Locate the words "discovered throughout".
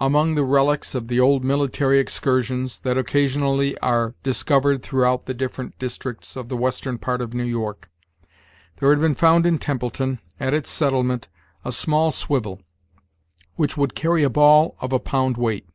4.22-5.26